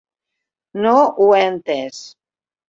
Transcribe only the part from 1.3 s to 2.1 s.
he entès.